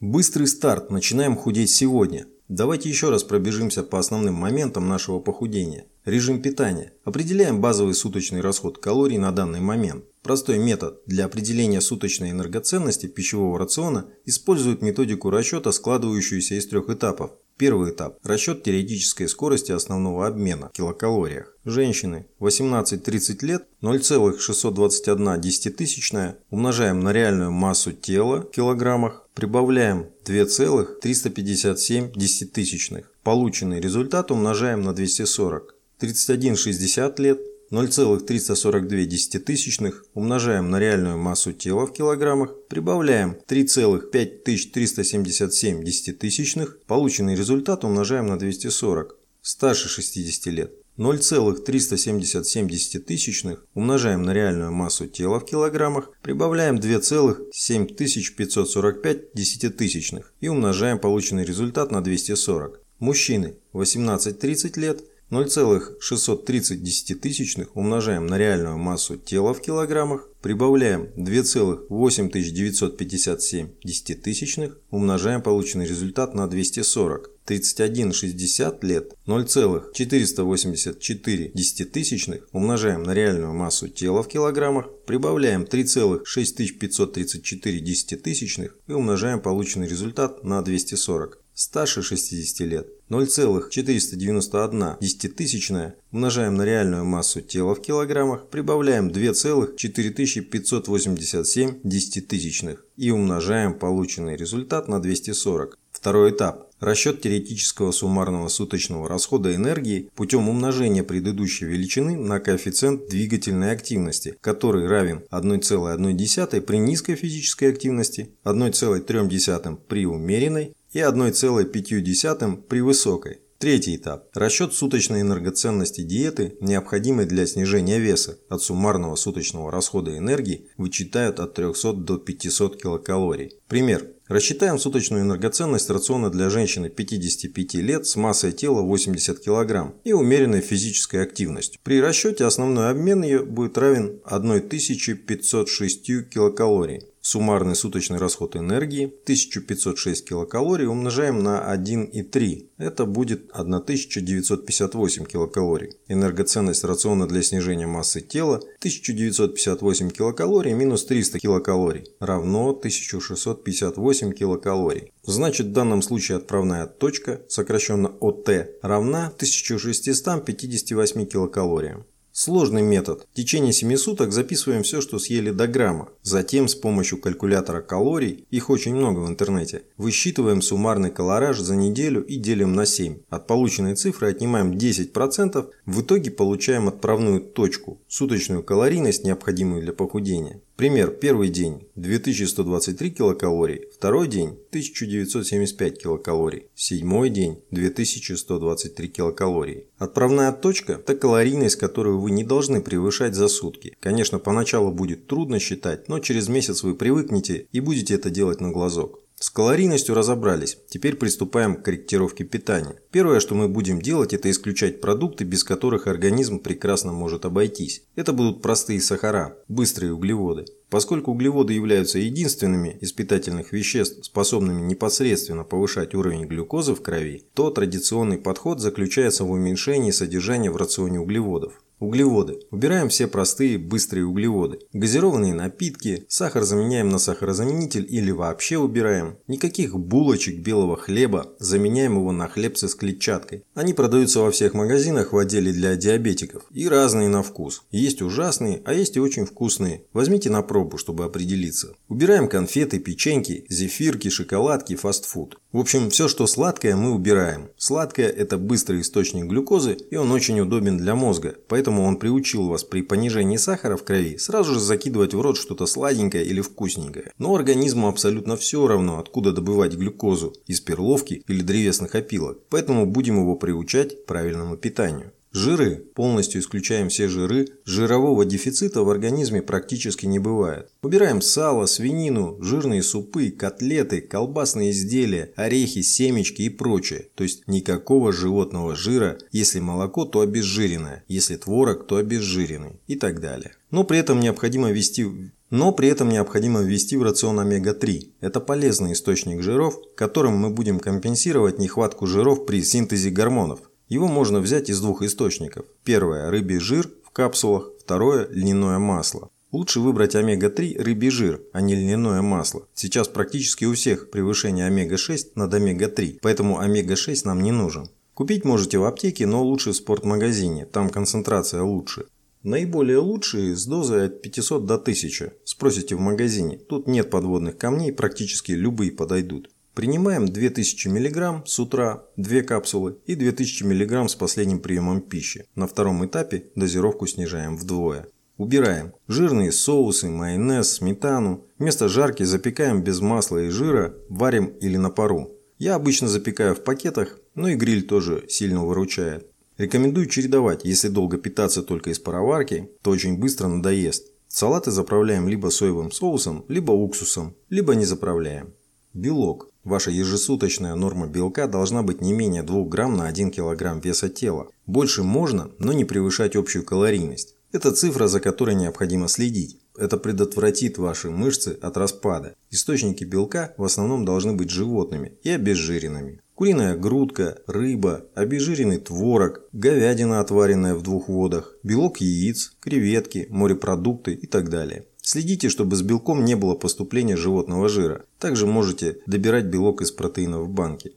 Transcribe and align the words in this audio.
Быстрый 0.00 0.46
старт. 0.46 0.90
Начинаем 0.90 1.36
худеть 1.36 1.68
сегодня. 1.68 2.26
Давайте 2.48 2.88
еще 2.88 3.10
раз 3.10 3.22
пробежимся 3.22 3.82
по 3.82 3.98
основным 3.98 4.32
моментам 4.32 4.88
нашего 4.88 5.20
похудения. 5.20 5.88
Режим 6.06 6.40
питания. 6.40 6.94
Определяем 7.04 7.60
базовый 7.60 7.92
суточный 7.92 8.40
расход 8.40 8.78
калорий 8.78 9.18
на 9.18 9.30
данный 9.30 9.60
момент. 9.60 10.06
Простой 10.22 10.58
метод 10.58 11.02
для 11.04 11.26
определения 11.26 11.82
суточной 11.82 12.30
энергоценности 12.30 13.08
пищевого 13.08 13.58
рациона 13.58 14.06
использует 14.24 14.80
методику 14.80 15.28
расчета, 15.28 15.70
складывающуюся 15.70 16.54
из 16.54 16.66
трех 16.66 16.88
этапов. 16.88 17.32
Первый 17.60 17.90
этап– 17.90 18.16
расчет 18.24 18.62
теоретической 18.62 19.28
скорости 19.28 19.70
основного 19.70 20.26
обмена 20.26 20.70
в 20.70 20.72
килокалориях. 20.72 21.54
Женщины 21.66 22.24
18-30 22.38 23.44
лет 23.44 23.66
0,621 23.82 25.38
десятитысячная 25.42 26.38
умножаем 26.48 27.00
на 27.00 27.12
реальную 27.12 27.52
массу 27.52 27.92
тела 27.92 28.40
в 28.40 28.50
килограммах, 28.50 29.28
прибавляем 29.34 30.06
2,357 30.24 32.12
десятитысячных. 32.14 33.12
Полученный 33.22 33.78
результат 33.78 34.30
умножаем 34.30 34.80
на 34.80 34.94
240. 34.94 35.74
31-60 36.00 37.20
лет 37.20 37.40
0,342 37.70 39.04
десятитысячных 39.04 40.04
умножаем 40.14 40.70
на 40.70 40.80
реальную 40.80 41.18
массу 41.18 41.52
тела 41.52 41.86
в 41.86 41.92
килограммах, 41.92 42.52
прибавляем 42.68 43.36
3,5377 43.46 45.84
десятитысячных, 45.84 46.80
полученный 46.86 47.36
результат 47.36 47.84
умножаем 47.84 48.26
на 48.26 48.36
240. 48.38 49.16
Старше 49.42 49.88
60 49.88 50.46
лет 50.52 50.72
0,377 50.96 52.68
десятитысячных 52.68 53.64
умножаем 53.74 54.24
на 54.24 54.34
реальную 54.34 54.72
массу 54.72 55.06
тела 55.06 55.38
в 55.38 55.44
килограммах, 55.44 56.10
прибавляем 56.22 56.74
2,7545 56.76 59.28
десятитысячных 59.32 60.32
и 60.40 60.48
умножаем 60.48 60.98
полученный 60.98 61.44
результат 61.44 61.92
на 61.92 62.02
240. 62.02 62.80
Мужчины 62.98 63.54
18-30 63.72 64.76
лет 64.78 65.04
0,630 65.30 66.82
десятитысячных 66.82 67.76
умножаем 67.76 68.26
на 68.26 68.36
реальную 68.36 68.78
массу 68.78 69.16
тела 69.16 69.54
в 69.54 69.60
килограммах, 69.60 70.28
прибавляем 70.42 71.10
2,8957 71.16 73.68
десятитысячных, 73.84 74.80
умножаем 74.90 75.40
полученный 75.40 75.86
результат 75.86 76.34
на 76.34 76.48
240. 76.48 77.30
31,60 77.46 78.86
лет 78.86 79.14
0,484 79.26 81.50
десятитысячных 81.52 82.48
умножаем 82.52 83.02
на 83.02 83.12
реальную 83.12 83.52
массу 83.52 83.88
тела 83.88 84.22
в 84.22 84.28
килограммах, 84.28 84.88
прибавляем 85.04 85.64
3,6534 85.64 87.78
десятитысячных 87.78 88.78
и 88.86 88.92
умножаем 88.92 89.40
полученный 89.40 89.88
результат 89.88 90.44
на 90.44 90.62
240 90.62 91.39
старше 91.60 92.02
60 92.02 92.66
лет 92.66 92.88
0,491 93.10 94.96
десятитысячная 94.98 95.94
умножаем 96.10 96.54
на 96.54 96.64
реальную 96.64 97.04
массу 97.04 97.42
тела 97.42 97.74
в 97.74 97.82
килограммах, 97.82 98.48
прибавляем 98.48 99.10
2,4587 99.10 101.80
десятитысячных 101.84 102.86
и 102.96 103.10
умножаем 103.10 103.74
полученный 103.74 104.36
результат 104.36 104.88
на 104.88 105.02
240. 105.02 105.76
Второй 105.92 106.30
этап. 106.30 106.70
Расчет 106.80 107.20
теоретического 107.20 107.92
суммарного 107.92 108.48
суточного 108.48 109.06
расхода 109.06 109.54
энергии 109.54 110.08
путем 110.14 110.48
умножения 110.48 111.04
предыдущей 111.04 111.66
величины 111.66 112.16
на 112.16 112.40
коэффициент 112.40 113.06
двигательной 113.10 113.72
активности, 113.72 114.38
который 114.40 114.88
равен 114.88 115.24
1,1 115.30 116.60
при 116.62 116.78
низкой 116.78 117.16
физической 117.16 117.70
активности, 117.70 118.30
1,3 118.44 119.76
при 119.88 120.06
умеренной 120.06 120.74
и 120.92 120.98
1,5 120.98 122.62
при 122.68 122.80
высокой. 122.80 123.40
Третий 123.60 123.96
этап. 123.96 124.24
Расчет 124.32 124.72
суточной 124.72 125.20
энергоценности 125.20 126.00
диеты, 126.00 126.56
необходимой 126.62 127.26
для 127.26 127.46
снижения 127.46 127.98
веса. 127.98 128.38
От 128.48 128.62
суммарного 128.62 129.16
суточного 129.16 129.70
расхода 129.70 130.16
энергии 130.16 130.70
вычитают 130.78 131.40
от 131.40 131.52
300 131.52 131.92
до 131.92 132.16
500 132.16 132.80
килокалорий. 132.80 133.58
Пример. 133.68 134.06
Рассчитаем 134.28 134.78
суточную 134.78 135.24
энергоценность 135.24 135.90
рациона 135.90 136.30
для 136.30 136.48
женщины 136.48 136.88
55 136.88 137.74
лет 137.74 138.06
с 138.06 138.16
массой 138.16 138.52
тела 138.52 138.80
80 138.80 139.44
кг 139.44 139.92
и 140.04 140.14
умеренной 140.14 140.62
физической 140.62 141.22
активностью. 141.22 141.78
При 141.82 142.00
расчете 142.00 142.46
основной 142.46 142.90
обмен 142.90 143.22
ее 143.22 143.44
будет 143.44 143.76
равен 143.76 144.22
1506 144.24 146.30
килокалорий. 146.30 147.09
Суммарный 147.30 147.76
суточный 147.76 148.18
расход 148.18 148.56
энергии 148.56 149.04
1506 149.04 150.28
килокалорий 150.28 150.88
умножаем 150.88 151.44
на 151.44 151.72
1,3. 151.72 152.70
Это 152.76 153.06
будет 153.06 153.48
1958 153.52 155.26
килокалорий. 155.26 155.92
Энергоценность 156.08 156.82
рациона 156.82 157.28
для 157.28 157.44
снижения 157.44 157.86
массы 157.86 158.20
тела 158.20 158.56
1958 158.78 160.10
килокалорий 160.10 160.72
минус 160.72 161.04
300 161.04 161.38
килокалорий 161.38 162.08
равно 162.18 162.70
1658 162.70 164.32
килокалорий. 164.32 165.12
Значит 165.22 165.68
в 165.68 165.72
данном 165.72 166.02
случае 166.02 166.38
отправная 166.38 166.88
точка, 166.88 167.42
сокращенно 167.46 168.08
ОТ, 168.08 168.48
равна 168.82 169.26
1658 169.26 171.26
килокалориям. 171.26 172.06
Сложный 172.42 172.80
метод. 172.80 173.26
В 173.30 173.36
течение 173.36 173.70
7 173.70 173.96
суток 173.96 174.32
записываем 174.32 174.82
все, 174.82 175.02
что 175.02 175.18
съели 175.18 175.50
до 175.50 175.66
грамма. 175.66 176.08
Затем 176.22 176.68
с 176.68 176.74
помощью 176.74 177.20
калькулятора 177.20 177.82
калорий, 177.82 178.46
их 178.50 178.70
очень 178.70 178.94
много 178.94 179.18
в 179.18 179.28
интернете, 179.28 179.82
высчитываем 179.98 180.62
суммарный 180.62 181.10
колораж 181.10 181.58
за 181.58 181.76
неделю 181.76 182.24
и 182.24 182.36
делим 182.36 182.72
на 182.72 182.86
7. 182.86 183.18
От 183.28 183.46
полученной 183.46 183.94
цифры 183.94 184.30
отнимаем 184.30 184.72
10%, 184.72 185.68
в 185.84 186.00
итоге 186.00 186.30
получаем 186.30 186.88
отправную 186.88 187.42
точку, 187.42 188.00
суточную 188.08 188.62
калорийность, 188.62 189.22
необходимую 189.22 189.82
для 189.82 189.92
похудения. 189.92 190.62
Пример. 190.80 191.10
Первый 191.10 191.50
день 191.50 191.86
2123 191.96 193.10
килокалорий, 193.10 193.82
второй 193.94 194.28
день 194.28 194.56
1975 194.70 196.02
килокалорий, 196.02 196.68
седьмой 196.74 197.28
день 197.28 197.62
2123 197.70 199.08
килокалорий. 199.08 199.84
Отправная 199.98 200.52
точка– 200.52 200.92
это 201.04 201.14
калорийность, 201.16 201.76
которую 201.76 202.18
вы 202.18 202.30
не 202.30 202.44
должны 202.44 202.80
превышать 202.80 203.34
за 203.34 203.48
сутки. 203.48 203.94
Конечно, 204.00 204.38
поначалу 204.38 204.90
будет 204.90 205.26
трудно 205.26 205.58
считать, 205.58 206.08
но 206.08 206.18
через 206.18 206.48
месяц 206.48 206.82
вы 206.82 206.94
привыкнете 206.94 207.66
и 207.72 207.80
будете 207.80 208.14
это 208.14 208.30
делать 208.30 208.62
на 208.62 208.70
глазок. 208.70 209.20
С 209.42 209.48
калорийностью 209.48 210.14
разобрались, 210.14 210.76
теперь 210.90 211.16
приступаем 211.16 211.74
к 211.74 211.82
корректировке 211.82 212.44
питания. 212.44 212.96
Первое, 213.10 213.40
что 213.40 213.54
мы 213.54 213.68
будем 213.68 214.02
делать, 214.02 214.34
это 214.34 214.50
исключать 214.50 215.00
продукты, 215.00 215.44
без 215.44 215.64
которых 215.64 216.06
организм 216.06 216.58
прекрасно 216.58 217.12
может 217.12 217.46
обойтись. 217.46 218.02
Это 218.16 218.34
будут 218.34 218.60
простые 218.60 219.00
сахара, 219.00 219.56
быстрые 219.66 220.12
углеводы. 220.12 220.66
Поскольку 220.90 221.30
углеводы 221.30 221.72
являются 221.72 222.18
единственными 222.18 222.98
из 223.00 223.12
питательных 223.12 223.72
веществ, 223.72 224.26
способными 224.26 224.82
непосредственно 224.82 225.64
повышать 225.64 226.14
уровень 226.14 226.44
глюкозы 226.44 226.94
в 226.94 227.00
крови, 227.00 227.44
то 227.54 227.70
традиционный 227.70 228.36
подход 228.36 228.80
заключается 228.80 229.44
в 229.44 229.50
уменьшении 229.50 230.10
содержания 230.10 230.70
в 230.70 230.76
рационе 230.76 231.18
углеводов. 231.18 231.80
Углеводы. 232.00 232.60
Убираем 232.70 233.10
все 233.10 233.26
простые, 233.26 233.76
быстрые 233.76 234.24
углеводы. 234.24 234.78
Газированные 234.94 235.52
напитки, 235.52 236.24
сахар 236.28 236.62
заменяем 236.62 237.10
на 237.10 237.18
сахарозаменитель 237.18 238.06
или 238.08 238.30
вообще 238.30 238.78
убираем. 238.78 239.36
Никаких 239.46 239.98
булочек 239.98 240.60
белого 240.60 240.96
хлеба, 240.96 241.52
заменяем 241.58 242.16
его 242.16 242.32
на 242.32 242.48
хлебцы 242.48 242.88
с 242.88 242.94
клетчаткой. 242.94 243.64
Они 243.74 243.92
продаются 243.92 244.40
во 244.40 244.50
всех 244.50 244.72
магазинах 244.72 245.34
в 245.34 245.38
отделе 245.38 245.72
для 245.72 245.94
диабетиков. 245.94 246.62
И 246.70 246.88
разные 246.88 247.28
на 247.28 247.42
вкус. 247.42 247.82
Есть 247.90 248.22
ужасные, 248.22 248.80
а 248.86 248.94
есть 248.94 249.16
и 249.16 249.20
очень 249.20 249.44
вкусные. 249.44 250.04
Возьмите 250.14 250.48
на 250.48 250.62
пробу, 250.62 250.96
чтобы 250.96 251.24
определиться. 251.26 251.94
Убираем 252.08 252.48
конфеты, 252.48 252.98
печеньки, 252.98 253.66
зефирки, 253.68 254.30
шоколадки, 254.30 254.96
фастфуд. 254.96 255.58
В 255.72 255.78
общем, 255.78 256.08
все, 256.08 256.28
что 256.28 256.46
сладкое, 256.46 256.96
мы 256.96 257.12
убираем. 257.12 257.68
Сладкое– 257.76 258.28
это 258.28 258.56
быстрый 258.56 259.02
источник 259.02 259.44
глюкозы, 259.44 259.98
и 260.10 260.16
он 260.16 260.32
очень 260.32 260.58
удобен 260.60 260.96
для 260.96 261.14
мозга. 261.14 261.54
Поэтому 261.68 261.89
Поэтому 261.90 262.06
он 262.06 262.18
приучил 262.18 262.68
вас 262.68 262.84
при 262.84 263.02
понижении 263.02 263.56
сахара 263.56 263.96
в 263.96 264.04
крови 264.04 264.38
сразу 264.38 264.74
же 264.74 264.78
закидывать 264.78 265.34
в 265.34 265.40
рот 265.40 265.56
что-то 265.56 265.86
сладенькое 265.86 266.44
или 266.44 266.60
вкусненькое. 266.60 267.32
Но 267.38 267.52
организму 267.52 268.06
абсолютно 268.06 268.56
все 268.56 268.86
равно, 268.86 269.18
откуда 269.18 269.50
добывать 269.52 269.94
глюкозу– 269.94 270.54
из 270.68 270.80
перловки 270.80 271.42
или 271.48 271.62
древесных 271.62 272.14
опилок. 272.14 272.58
Поэтому 272.68 273.06
будем 273.06 273.40
его 273.40 273.56
приучать 273.56 274.22
к 274.22 274.26
правильному 274.26 274.76
питанию. 274.76 275.32
Жиры. 275.52 275.96
Полностью 276.14 276.60
исключаем 276.60 277.08
все 277.08 277.26
жиры. 277.26 277.66
Жирового 277.84 278.44
дефицита 278.44 279.02
в 279.02 279.10
организме 279.10 279.62
практически 279.62 280.26
не 280.26 280.38
бывает. 280.38 280.90
Убираем 281.02 281.42
сало, 281.42 281.86
свинину, 281.86 282.56
жирные 282.60 283.02
супы, 283.02 283.50
котлеты, 283.50 284.20
колбасные 284.20 284.92
изделия, 284.92 285.52
орехи, 285.56 286.02
семечки 286.02 286.62
и 286.62 286.68
прочее. 286.68 287.26
То 287.34 287.42
есть 287.42 287.66
никакого 287.66 288.32
животного 288.32 288.94
жира. 288.94 289.38
Если 289.50 289.80
молоко, 289.80 290.24
то 290.24 290.40
обезжиренное. 290.40 291.24
Если 291.26 291.56
творог, 291.56 292.06
то 292.06 292.16
обезжиренный. 292.16 293.00
И 293.08 293.16
так 293.16 293.40
далее. 293.40 293.72
Но 293.90 294.04
при 294.04 294.18
этом 294.18 294.38
необходимо 294.38 294.92
вести 294.92 295.26
Но 295.70 295.90
при 295.90 296.08
этом 296.08 296.28
необходимо 296.28 296.80
ввести 296.80 297.16
в 297.16 297.24
рацион 297.24 297.58
омега-3. 297.58 298.34
Это 298.40 298.60
полезный 298.60 299.14
источник 299.14 299.62
жиров, 299.62 299.98
которым 300.14 300.56
мы 300.56 300.70
будем 300.70 301.00
компенсировать 301.00 301.80
нехватку 301.80 302.28
жиров 302.28 302.66
при 302.66 302.84
синтезе 302.84 303.30
гормонов. 303.30 303.89
Его 304.10 304.26
можно 304.26 304.58
взять 304.58 304.90
из 304.90 305.00
двух 305.00 305.22
источников. 305.22 305.86
Первое– 306.02 306.50
рыбий 306.50 306.80
жир 306.80 307.08
в 307.24 307.30
капсулах, 307.30 307.90
второе– 308.00 308.48
льняное 308.50 308.98
масло. 308.98 309.50
Лучше 309.70 310.00
выбрать 310.00 310.34
омега-3 310.34 311.00
рыбий 311.00 311.30
жир, 311.30 311.62
а 311.72 311.80
не 311.80 311.94
льняное 311.94 312.42
масло. 312.42 312.88
Сейчас 312.92 313.28
практически 313.28 313.84
у 313.84 313.94
всех 313.94 314.32
превышение 314.32 314.86
омега-6 314.86 315.52
над 315.54 315.72
омега-3, 315.72 316.40
поэтому 316.42 316.80
омега-6 316.80 317.42
нам 317.44 317.62
не 317.62 317.70
нужен. 317.70 318.08
Купить 318.34 318.64
можете 318.64 318.98
в 318.98 319.04
аптеке, 319.04 319.46
но 319.46 319.62
лучше 319.62 319.92
в 319.92 319.96
спортмагазине, 319.96 320.86
там 320.86 321.08
концентрация 321.08 321.82
лучше. 321.82 322.26
Наиболее 322.64 323.18
лучшие 323.18 323.76
с 323.76 323.86
дозой 323.86 324.26
от 324.26 324.42
500 324.42 324.86
до 324.86 324.94
1000. 324.94 325.52
Спросите 325.62 326.16
в 326.16 326.20
магазине, 326.20 326.78
тут 326.78 327.06
нет 327.06 327.30
подводных 327.30 327.78
камней, 327.78 328.12
практически 328.12 328.72
любые 328.72 329.12
подойдут. 329.12 329.70
Принимаем 329.94 330.46
2000 330.46 331.08
мг 331.08 331.66
с 331.66 331.78
утра, 331.80 332.24
2 332.36 332.62
капсулы 332.62 333.18
и 333.26 333.34
2000 333.34 333.84
мг 333.84 334.28
с 334.30 334.34
последним 334.36 334.78
приемом 334.78 335.20
пищи. 335.20 335.66
На 335.74 335.86
втором 335.86 336.24
этапе 336.24 336.66
дозировку 336.76 337.26
снижаем 337.26 337.76
вдвое. 337.76 338.28
Убираем 338.56 339.14
жирные 339.26 339.72
соусы, 339.72 340.28
майонез, 340.28 340.92
сметану. 340.92 341.64
Вместо 341.78 342.08
жарки 342.08 342.42
запекаем 342.42 343.02
без 343.02 343.20
масла 343.20 343.58
и 343.64 343.70
жира, 343.70 344.14
варим 344.28 344.66
или 344.80 344.96
на 344.96 345.10
пару. 345.10 345.50
Я 345.78 345.96
обычно 345.96 346.28
запекаю 346.28 346.74
в 346.74 346.84
пакетах, 346.84 347.38
но 347.54 347.68
и 347.68 347.74
гриль 347.74 348.06
тоже 348.06 348.44
сильно 348.48 348.84
выручает. 348.84 349.50
Рекомендую 349.78 350.26
чередовать, 350.26 350.84
если 350.84 351.08
долго 351.08 351.38
питаться 351.38 351.82
только 351.82 352.10
из 352.10 352.18
пароварки, 352.18 352.90
то 353.02 353.10
очень 353.10 353.38
быстро 353.38 353.66
надоест. 353.66 354.26
Салаты 354.46 354.90
заправляем 354.90 355.48
либо 355.48 355.68
соевым 355.68 356.12
соусом, 356.12 356.66
либо 356.68 356.92
уксусом, 356.92 357.56
либо 357.70 357.94
не 357.94 358.04
заправляем. 358.04 358.74
Белок. 359.14 359.70
Ваша 359.82 360.12
ежесуточная 360.12 360.94
норма 360.94 361.26
белка 361.26 361.66
должна 361.66 362.02
быть 362.04 362.20
не 362.20 362.32
менее 362.32 362.62
2 362.62 362.84
грамм 362.84 363.16
на 363.16 363.26
1 363.26 363.50
килограмм 363.50 363.98
веса 363.98 364.28
тела. 364.28 364.68
Больше 364.86 365.24
можно, 365.24 365.72
но 365.78 365.92
не 365.92 366.04
превышать 366.04 366.54
общую 366.54 366.84
калорийность. 366.84 367.56
Это 367.72 367.90
цифра, 367.92 368.28
за 368.28 368.38
которой 368.38 368.76
необходимо 368.76 369.26
следить. 369.26 369.78
Это 369.98 370.16
предотвратит 370.16 370.98
ваши 370.98 371.28
мышцы 371.30 371.76
от 371.82 371.96
распада. 371.96 372.54
Источники 372.70 373.24
белка 373.24 373.74
в 373.76 373.84
основном 373.84 374.24
должны 374.24 374.52
быть 374.52 374.70
животными 374.70 375.32
и 375.42 375.50
обезжиренными. 375.50 376.40
Куриная 376.54 376.96
грудка, 376.96 377.58
рыба, 377.66 378.26
обезжиренный 378.34 378.98
творог, 378.98 379.62
говядина, 379.72 380.40
отваренная 380.40 380.94
в 380.94 381.02
двух 381.02 381.28
водах, 381.28 381.74
белок 381.82 382.20
яиц, 382.20 382.74
креветки, 382.80 383.46
морепродукты 383.50 384.34
и 384.34 384.46
так 384.46 384.68
далее. 384.68 385.06
Следите, 385.22 385.68
чтобы 385.68 385.96
с 385.96 386.02
белком 386.02 386.44
не 386.44 386.56
было 386.56 386.74
поступления 386.74 387.36
животного 387.36 387.88
жира. 387.88 388.24
Также 388.38 388.66
можете 388.66 389.18
добирать 389.26 389.66
белок 389.66 390.02
из 390.02 390.10
протеина 390.10 390.60
в 390.60 390.68
банке. 390.68 391.12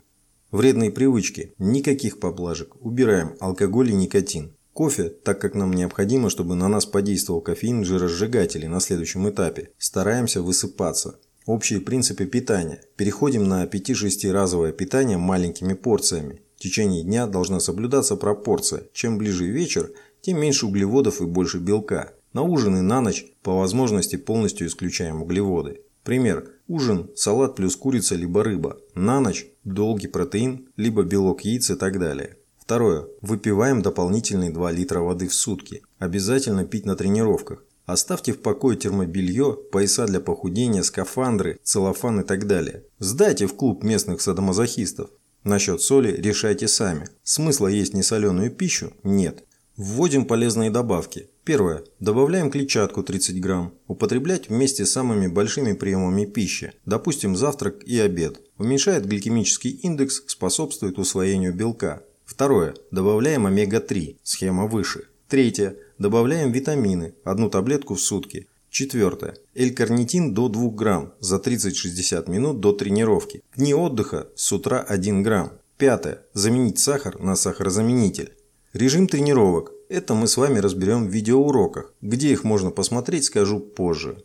Вредные 0.51 0.91
привычки. 0.91 1.53
Никаких 1.57 2.19
поблажек. 2.19 2.75
Убираем 2.79 3.35
алкоголь 3.39 3.89
и 3.89 3.93
никотин. 3.95 4.53
Кофе, 4.73 5.09
так 5.09 5.39
как 5.39 5.55
нам 5.55 5.71
необходимо, 5.71 6.29
чтобы 6.29 6.55
на 6.55 6.67
нас 6.67 6.85
подействовал 6.85 7.41
кофеин 7.41 7.85
жиросжигателей 7.85 8.67
на 8.67 8.79
следующем 8.79 9.29
этапе, 9.29 9.69
стараемся 9.77 10.41
высыпаться. 10.41 11.19
Общие 11.45 11.79
принципы 11.79 12.25
питания. 12.25 12.81
Переходим 12.95 13.47
на 13.47 13.65
5-6 13.65 14.31
разовое 14.31 14.71
питание 14.71 15.17
маленькими 15.17 15.73
порциями. 15.73 16.41
В 16.57 16.61
течение 16.61 17.03
дня 17.03 17.27
должна 17.27 17.59
соблюдаться 17.59 18.15
пропорция. 18.15 18.83
Чем 18.93 19.17
ближе 19.17 19.45
вечер, 19.45 19.91
тем 20.21 20.39
меньше 20.39 20.65
углеводов 20.65 21.21
и 21.21 21.25
больше 21.25 21.59
белка. 21.59 22.13
На 22.33 22.41
ужин 22.41 22.77
и 22.77 22.81
на 22.81 22.99
ночь 22.99 23.25
по 23.43 23.57
возможности 23.59 24.15
полностью 24.15 24.67
исключаем 24.67 25.21
углеводы. 25.21 25.81
Пример. 26.03 26.49
Ужин– 26.67 27.11
салат 27.15 27.55
плюс 27.55 27.75
курица 27.75 28.15
либо 28.15 28.43
рыба. 28.43 28.77
На 28.95 29.19
ночь– 29.19 29.45
долгий 29.63 30.07
протеин, 30.07 30.67
либо 30.75 31.03
белок 31.03 31.41
яиц 31.41 31.69
и 31.69 31.75
так 31.75 31.99
далее. 31.99 32.37
Второе. 32.57 33.05
Выпиваем 33.21 33.81
дополнительные 33.81 34.49
2 34.49 34.71
литра 34.71 34.99
воды 35.01 35.27
в 35.27 35.33
сутки. 35.33 35.83
Обязательно 35.99 36.65
пить 36.65 36.85
на 36.85 36.95
тренировках. 36.95 37.63
Оставьте 37.85 38.31
в 38.31 38.39
покое 38.39 38.77
термобелье, 38.77 39.53
пояса 39.53 40.05
для 40.05 40.19
похудения, 40.19 40.83
скафандры, 40.83 41.59
целлофан 41.63 42.21
и 42.21 42.23
так 42.23 42.47
далее. 42.47 42.83
Сдайте 42.99 43.45
в 43.45 43.55
клуб 43.55 43.83
местных 43.83 44.21
садомазохистов. 44.21 45.09
Насчет 45.43 45.81
соли 45.81 46.15
решайте 46.17 46.69
сами. 46.69 47.09
Смысла 47.23 47.67
есть 47.67 47.93
несоленую 47.93 48.49
пищу 48.49 48.93
нет. 49.03 49.43
Вводим 49.75 50.25
полезные 50.25 50.71
добавки. 50.71 51.29
Первое. 51.43 51.83
Добавляем 51.99 52.49
клетчатку 52.49 53.03
30 53.03 53.41
грамм. 53.41 53.73
Употреблять 53.87 54.47
вместе 54.47 54.85
с 54.85 54.91
самыми 54.91 55.27
большими 55.27 55.73
приемами 55.73 56.23
пищи, 56.23 56.71
допустим 56.85 57.35
завтрак 57.35 57.83
и 57.83 57.99
обед. 57.99 58.39
Уменьшает 58.57 59.05
гликемический 59.05 59.71
индекс, 59.71 60.23
способствует 60.27 60.97
усвоению 60.97 61.53
белка. 61.53 62.03
Второе. 62.23 62.75
Добавляем 62.91 63.45
омега-3. 63.45 64.17
Схема 64.23 64.67
выше. 64.67 65.07
Третье. 65.27 65.75
Добавляем 65.99 66.53
витамины. 66.53 67.13
Одну 67.25 67.49
таблетку 67.49 67.95
в 67.95 68.01
сутки. 68.01 68.47
Четвертое. 68.69 69.35
L-карнитин 69.53 70.33
до 70.33 70.47
2 70.47 70.69
грамм 70.69 71.13
за 71.19 71.35
30-60 71.37 72.31
минут 72.31 72.61
до 72.61 72.71
тренировки. 72.71 73.43
Дни 73.57 73.73
отдыха 73.73 74.29
с 74.35 74.53
утра 74.53 74.79
1 74.79 75.23
грамм. 75.23 75.51
Пятое. 75.77 76.21
Заменить 76.33 76.79
сахар 76.79 77.19
на 77.19 77.35
сахарозаменитель. 77.35 78.31
Режим 78.71 79.07
тренировок. 79.07 79.73
Это 79.93 80.15
мы 80.15 80.27
с 80.27 80.37
вами 80.37 80.57
разберем 80.57 81.05
в 81.05 81.11
видеоуроках. 81.11 81.93
Где 82.01 82.31
их 82.31 82.43
можно 82.43 82.71
посмотреть, 82.71 83.25
скажу 83.25 83.59
позже. 83.59 84.23